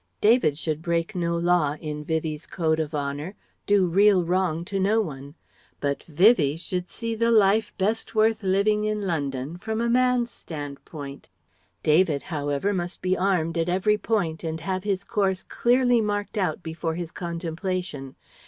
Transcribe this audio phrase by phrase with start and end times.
[0.19, 3.35] David should break no law in Vivie's code of honour,
[3.67, 5.35] do real wrong to no one;
[5.79, 11.29] but Vivie should see the life best worth living in London from a man's standpoint.
[11.83, 16.63] David however must be armed at every point and have his course clearly marked out
[16.63, 18.15] before his contemplation.